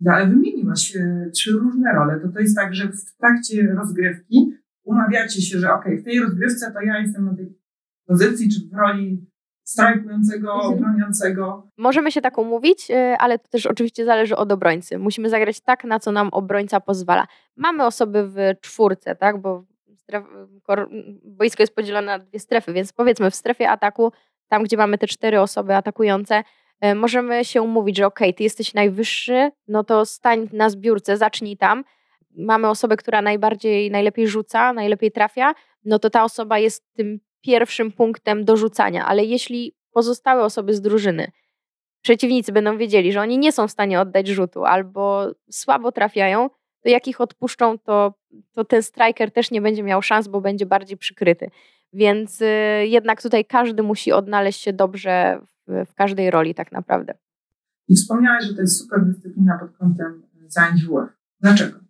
[0.00, 2.20] No, ale wymieniłaś e, trzy różne role.
[2.20, 4.52] To to jest tak, że w trakcie rozgrywki
[4.84, 7.58] umawiacie się, że ok, w tej rozgrywce to ja jestem na tej
[8.06, 9.26] pozycji, czy w roli
[9.64, 10.74] strajkującego, mhm.
[10.74, 11.70] obroniącego.
[11.78, 14.98] Możemy się tak umówić, y, ale to też oczywiście zależy od obrońcy.
[14.98, 17.26] Musimy zagrać tak, na co nam obrońca pozwala.
[17.56, 19.64] Mamy osoby w czwórce, tak, bo
[19.96, 20.24] stref,
[21.24, 24.12] boisko jest podzielone na dwie strefy, więc powiedzmy w strefie ataku,
[24.48, 26.42] tam gdzie mamy te cztery osoby atakujące,
[26.94, 31.84] możemy się umówić, że ok, ty jesteś najwyższy, no to stań na zbiórce, zacznij tam.
[32.36, 37.92] Mamy osobę, która najbardziej, najlepiej rzuca, najlepiej trafia, no to ta osoba jest tym pierwszym
[37.92, 41.30] punktem do rzucania, ale jeśli pozostałe osoby z drużyny,
[42.02, 46.50] przeciwnicy będą wiedzieli, że oni nie są w stanie oddać rzutu albo słabo trafiają,
[46.82, 48.14] to jak ich odpuszczą, to,
[48.52, 51.50] to ten striker też nie będzie miał szans, bo będzie bardziej przykryty.
[51.92, 52.46] Więc y,
[52.86, 57.14] jednak tutaj każdy musi odnaleźć się dobrze w, każdej roli, tak naprawdę.
[57.88, 61.10] I wspomniałeś, że to jest super dyscyplina pod kątem zajęć WF.
[61.40, 61.85] Dlaczego?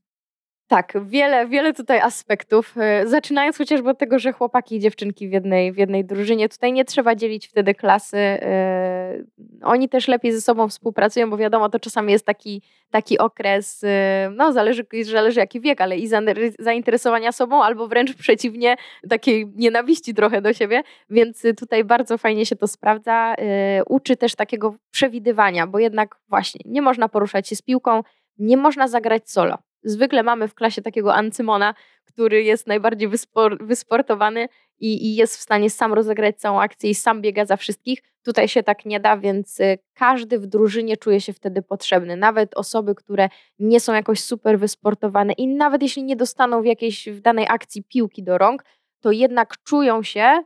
[0.69, 2.75] Tak, wiele, wiele tutaj aspektów.
[2.79, 6.73] E, zaczynając chociażby od tego, że chłopaki i dziewczynki w jednej, w jednej drużynie, tutaj
[6.73, 8.17] nie trzeba dzielić wtedy klasy.
[8.17, 9.25] E,
[9.63, 14.31] oni też lepiej ze sobą współpracują, bo wiadomo, to czasami jest taki, taki okres, e,
[14.37, 16.09] no zależy, zależy jaki wiek, ale i
[16.59, 18.77] zainteresowania sobą, albo wręcz przeciwnie,
[19.09, 23.35] takiej nienawiści trochę do siebie, więc tutaj bardzo fajnie się to sprawdza.
[23.87, 28.03] Uczy też takiego przewidywania, bo jednak właśnie nie można poruszać się z piłką,
[28.39, 34.49] nie można zagrać solo zwykle mamy w klasie takiego Ancymona, który jest najbardziej wyspor wysportowany
[34.79, 38.03] i, i, jest w stanie sam rozegrać całą akcję i sam biega za wszystkich.
[38.25, 42.17] Tutaj się tak nie da, więc y, każdy w drużynie czuje się wtedy potrzebny.
[42.17, 47.09] Nawet osoby, które nie są jakoś super wysportowane i nawet jeśli nie dostaną w jakiejś
[47.09, 48.65] w danej akcji piłki do rąk,
[49.01, 50.43] to jednak czują się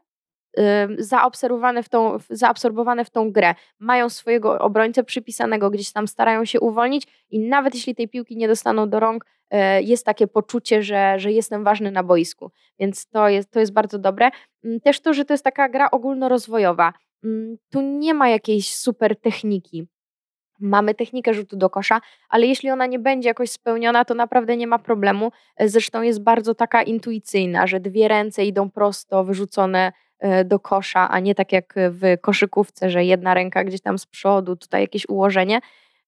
[0.99, 3.55] zaobserwowane w tą, zaabsorbowane w tą grę.
[3.79, 8.49] Mają swojego obrońcę przypisanego, gdzieś tam starają się uwolnić i nawet jeśli tej piłki nie
[8.49, 12.51] dostaną do rąk, e, jest takie poczucie, że, że jestem ważny na boisku.
[12.79, 14.31] Więc to jest, to jest bardzo dobre.
[14.65, 16.93] Mm, też to, że to jest taka gra ogólnorozwojowa.
[17.25, 19.87] Mm, tu nie ma jakiejś super techniki.
[20.61, 24.67] Mamy technikę rzutu do kosza, ale jeśli ona nie będzie jakoś spełniona, to naprawdę nie
[24.67, 25.33] ma problemu.
[25.57, 29.93] E, zresztą jest bardzo taka intuicyjna, że dwie ręce idą prosto, wyrzucone
[30.45, 34.57] do kosza, a nie tak jak w koszykówce, że jedna ręka gdzieś tam z przodu,
[34.57, 35.61] tutaj jakieś ułożenie.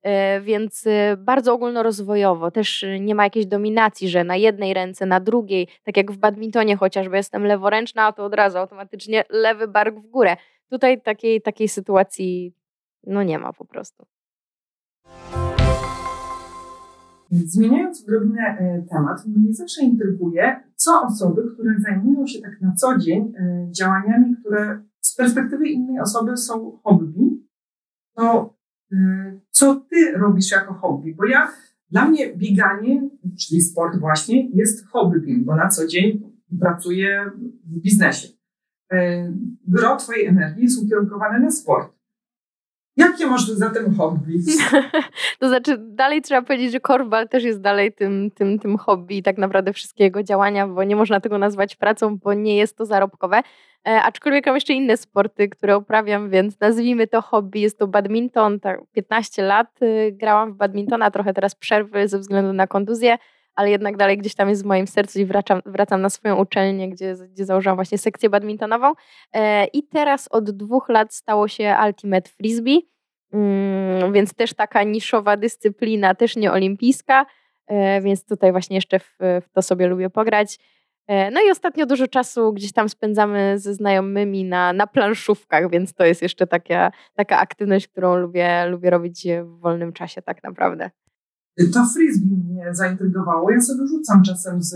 [0.03, 5.21] E, więc e, bardzo ogólnorozwojowo, też nie ma jakiejś dominacji, że na jednej ręce, na
[5.21, 10.07] drugiej, tak jak w badmintonie chociażby jestem leworęczna, to od razu automatycznie lewy bark w
[10.07, 10.37] górę.
[10.71, 12.55] Tutaj takiej, takiej sytuacji
[13.07, 14.07] no nie ma po prostu.
[17.33, 22.99] Zmieniając odrobinę e, temat, mnie zawsze intryguje, co osoby, które zajmują się tak na co
[22.99, 27.47] dzień e, działaniami, które z perspektywy innej osoby są hobby,
[28.17, 28.55] to
[28.93, 28.97] e,
[29.51, 31.15] co ty robisz jako hobby?
[31.15, 31.49] Bo ja,
[31.91, 37.31] dla mnie bieganie, czyli sport właśnie, jest hobby, bo na co dzień pracuję
[37.65, 38.29] w biznesie.
[39.69, 42.02] Gro twojej energii jest ukierunkowane na sport.
[42.97, 44.39] Jakie masz zatem hobby?
[45.41, 49.23] to znaczy, dalej trzeba powiedzieć, że korbal też jest dalej tym, tym, tym hobby i
[49.23, 53.43] tak naprawdę wszystkiego działania, bo nie można tego nazwać pracą, bo nie jest to zarobkowe.
[53.89, 57.61] E, aczkolwiek mam jeszcze inne sporty, które uprawiam, więc nazwijmy to hobby.
[57.61, 58.61] Jest to badminton.
[58.61, 63.19] Tak, 15 lat y, grałam w badmintona, trochę teraz przerwy ze względu na kontuzję
[63.55, 66.89] ale jednak dalej gdzieś tam jest w moim sercu i wracam, wracam na swoją uczelnię,
[66.89, 68.93] gdzie, gdzie założyłam właśnie sekcję badmintonową.
[69.33, 72.89] E, I teraz od dwóch lat stało się Ultimate Frisbee,
[73.33, 77.27] mm, więc też taka niszowa dyscyplina, też nie olimpijska,
[77.67, 80.59] e, więc tutaj właśnie jeszcze w, w to sobie lubię pograć.
[81.07, 85.95] E, no i ostatnio dużo czasu gdzieś tam spędzamy ze znajomymi na, na planszówkach, więc
[85.95, 90.91] to jest jeszcze taka, taka aktywność, którą lubię, lubię robić w wolnym czasie tak naprawdę.
[91.75, 93.51] To frisbee mnie zaintrygowało.
[93.51, 94.75] Ja sobie rzucam czasem z,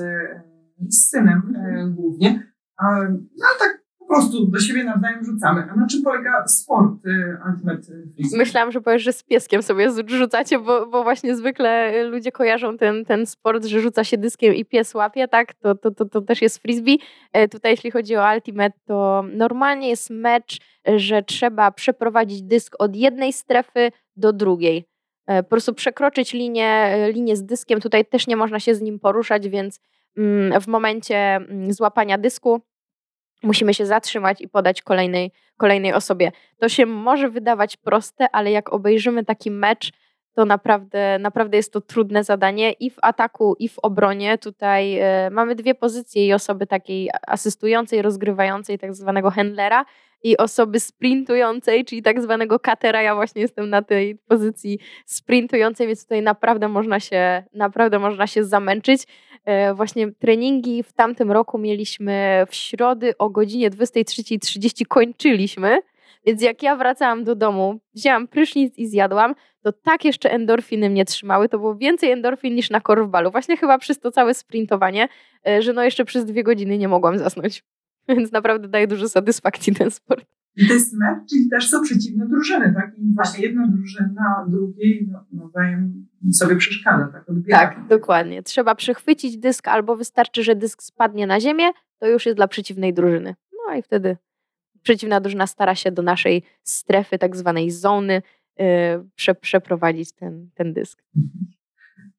[0.88, 2.52] z synem e, głównie.
[2.82, 5.68] No ale tak po prostu do siebie nawzajem rzucamy.
[5.70, 8.38] A na czym polega sport y, Ultimate Frisbee?
[8.38, 13.04] Myślałam, że powiesz, że z pieskiem sobie rzucacie, bo, bo właśnie zwykle ludzie kojarzą ten,
[13.04, 15.54] ten sport, że rzuca się dyskiem i pies łapie, tak?
[15.54, 16.98] To, to, to, to też jest frisbee.
[17.32, 20.58] E, tutaj jeśli chodzi o Ultimate, to normalnie jest mecz,
[20.96, 24.95] że trzeba przeprowadzić dysk od jednej strefy do drugiej.
[25.26, 27.80] E, po prostu przekroczyć linię, e, linię z dyskiem.
[27.80, 29.80] Tutaj też nie można się z nim poruszać, więc
[30.16, 32.60] mm, w momencie mm, złapania dysku
[33.42, 36.32] musimy się zatrzymać i podać kolejnej, kolejnej osobie.
[36.58, 39.92] To się może wydawać proste, ale jak obejrzymy taki mecz,
[40.34, 44.38] to naprawdę, naprawdę jest to trudne zadanie i w ataku, i w obronie.
[44.38, 49.84] Tutaj y, mamy dwie pozycje i osoby takiej asystującej, rozgrywającej, tak zwanego handlera
[50.26, 53.02] i osoby sprintującej, czyli tak zwanego katera.
[53.02, 58.44] Ja właśnie jestem na tej pozycji sprintującej, więc tutaj naprawdę można się, naprawdę można się
[58.44, 59.02] zamęczyć.
[59.44, 65.78] E, właśnie treningi w tamtym roku mieliśmy w środy o godzinie 23.30 kończyliśmy.
[66.26, 71.04] Więc jak ja wracałam do domu, wzięłam prysznic i zjadłam, to tak jeszcze endorfiny mnie
[71.04, 71.48] trzymały.
[71.48, 73.30] To było więcej endorfin niż na korwbalu.
[73.30, 75.08] Właśnie chyba przez to całe sprintowanie,
[75.48, 77.62] e, że no jeszcze przez dwie godziny nie mogłam zasnąć.
[78.16, 80.26] Więc naprawdę daje dużo satysfakcji ten sport.
[80.56, 82.98] I to jest mecz, czyli też są przeciwne drużyny, tak?
[82.98, 87.28] I właśnie jedna drużyna drugiej no, nawzajem sobie przeszkadza, tak?
[87.28, 87.58] Odbiera.
[87.58, 88.42] Tak, dokładnie.
[88.42, 91.64] Trzeba przechwycić dysk, albo wystarczy, że dysk spadnie na ziemię,
[91.98, 93.34] to już jest dla przeciwnej drużyny.
[93.68, 94.16] No i wtedy
[94.82, 98.22] przeciwna drużyna stara się do naszej strefy, tak zwanej zony,
[98.58, 98.64] yy,
[99.14, 101.02] prze, przeprowadzić ten, ten dysk.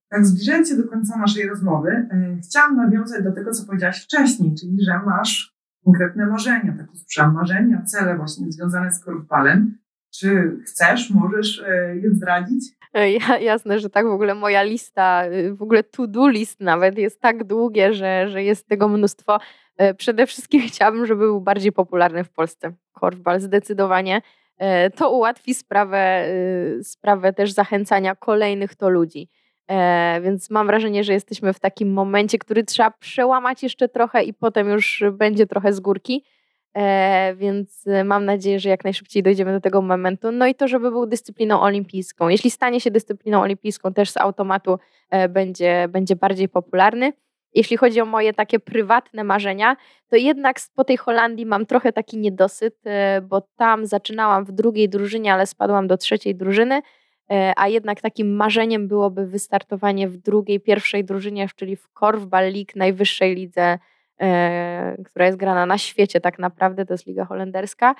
[0.10, 4.56] Tak, zbliżając się do końca naszej rozmowy, yy, chciałam nawiązać do tego, co powiedziałaś wcześniej,
[4.60, 5.57] czyli że masz
[5.88, 9.78] konkretne marzenia, takie słyszałam, marzenia, cele właśnie związane z korupalem.
[10.20, 12.66] Czy chcesz, możesz e, je zdradzić?
[12.94, 14.06] E, ja, jasne, że tak.
[14.06, 18.44] W ogóle moja lista, y, w ogóle to-do list nawet jest tak długie, że, że
[18.44, 19.40] jest tego mnóstwo.
[19.78, 22.74] E, przede wszystkim chciałabym, żeby był bardziej popularny w Polsce.
[22.94, 24.22] Korfbal zdecydowanie.
[24.96, 26.28] To ułatwi sprawę,
[26.80, 29.30] y, sprawę też zachęcania kolejnych to ludzi.
[29.72, 34.34] E, więc mam wrażenie, że jesteśmy w takim momencie, który trzeba przełamać jeszcze trochę i
[34.34, 36.24] potem już będzie trochę z górki.
[36.78, 40.32] E, więc mam nadzieję, że jak najszybciej dojdziemy do tego momentu.
[40.32, 42.28] No i to, żeby był dyscypliną olimpijską.
[42.28, 47.14] Jeśli stanie się dyscypliną olimpijską, też z automatu e, będzie, będzie bardziej popularny.
[47.54, 49.76] Jeśli chodzi o moje takie prywatne marzenia,
[50.10, 52.76] to jednak po tej Holandii mam trochę taki niedosyt,
[53.24, 56.82] bo tam zaczynałam w drugiej drużynie, ale spadłam do trzeciej drużyny.
[57.32, 62.72] E, a jednak takim marzeniem byłoby wystartowanie w drugiej, pierwszej drużynie, czyli w Korfball League,
[62.76, 63.80] najwyższej lidze,
[64.22, 67.96] e, która jest grana na świecie tak naprawdę, to jest liga holenderska.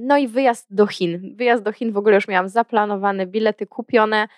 [0.00, 1.36] No i wyjazd do Chin.
[1.36, 4.28] Wyjazd do Chin w ogóle już miałam zaplanowany, bilety kupione.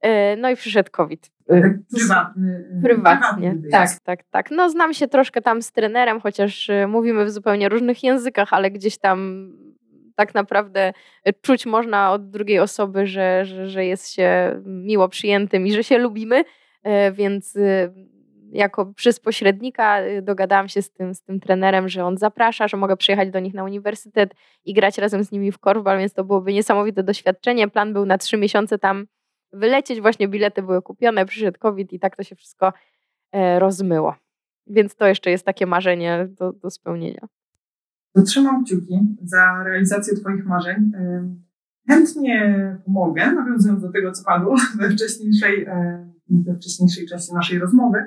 [0.00, 1.30] E, no i przyszedł COVID.
[1.92, 2.80] Prywatny.
[2.82, 4.50] Prywatnie, tak, tak, tak.
[4.50, 8.98] No znam się troszkę tam z trenerem, chociaż mówimy w zupełnie różnych językach, ale gdzieś
[8.98, 9.50] tam
[10.16, 10.92] tak naprawdę
[11.42, 15.98] czuć można od drugiej osoby, że, że, że jest się miło przyjętym i że się
[15.98, 16.44] lubimy,
[16.82, 17.92] e, więc y,
[18.52, 22.76] jako przez pośrednika y, dogadałam się z tym, z tym trenerem, że on zaprasza, że
[22.76, 26.24] mogę przyjechać do nich na uniwersytet i grać razem z nimi w korwbal, więc to
[26.24, 27.68] byłoby niesamowite doświadczenie.
[27.68, 29.06] Plan był na trzy miesiące tam
[29.52, 32.72] wylecieć, właśnie bilety były kupione, przyszedł COVID i tak to się wszystko
[33.32, 34.14] e, rozmyło.
[34.66, 37.28] Więc to jeszcze jest takie marzenie do, do spełnienia.
[38.24, 40.92] Trzymam kciuki za realizację Twoich marzeń.
[41.88, 45.66] Chętnie pomogę, nawiązując do tego, co padło we wcześniejszej,
[46.28, 47.98] we wcześniejszej części naszej rozmowy.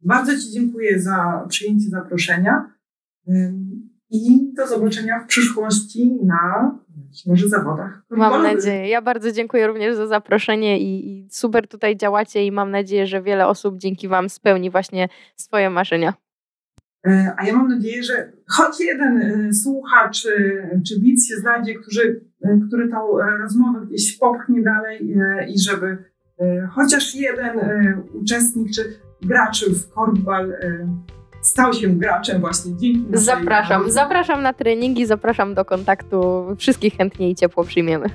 [0.00, 2.70] Bardzo Ci dziękuję za przyjęcie zaproszenia
[4.10, 6.72] i do zobaczenia w przyszłości na
[7.26, 8.02] może zawodach.
[8.10, 8.88] Mam nadzieję.
[8.88, 13.22] Ja bardzo dziękuję również za zaproszenie i, i super tutaj działacie i mam nadzieję, że
[13.22, 16.14] wiele osób dzięki Wam spełni właśnie swoje marzenia.
[17.06, 20.22] E, a ja mam nadzieję, że choć jeden e, słuchacz
[20.88, 22.96] czy widz się znajdzie, który, e, który tą
[23.40, 25.14] rozmowę gdzieś popchnie dalej
[25.48, 26.12] i żeby
[26.70, 27.58] chociaż jeden
[28.12, 28.82] uczestnik czy
[29.22, 30.52] gracz w korfball
[31.42, 36.46] stał się graczem właśnie dzięki Zapraszam, zapraszam na treningi, zapraszam do kontaktu.
[36.58, 38.06] Wszystkich chętnie i ciepło przyjmiemy.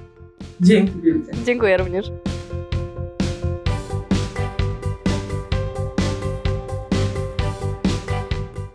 [0.61, 1.31] Dzięki wielkie.
[1.45, 2.11] Dziękuję również.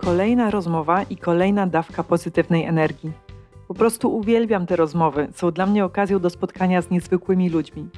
[0.05, 3.13] Kolejna rozmowa i kolejna dawka pozytywnej energii.
[3.69, 7.89] Po prostu uwielbiam te rozmowy, są dla mnie okazją do spotkania z niezwykłymi ludźmi.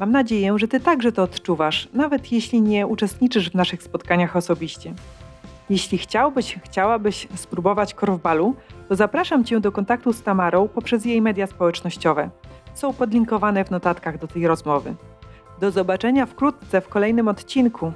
[0.00, 4.94] Mam nadzieję, że Ty także to odczuwasz, nawet jeśli nie uczestniczysz w naszych spotkaniach osobiście.
[5.70, 8.54] Jeśli chciałbyś, chciałabyś spróbować korfbalu,
[8.88, 12.30] to zapraszam Cię do kontaktu z Tamarą poprzez jej media społecznościowe.
[12.74, 14.94] Są podlinkowane w notatkach do tej rozmowy.
[15.60, 17.92] Do zobaczenia wkrótce w kolejnym odcinku.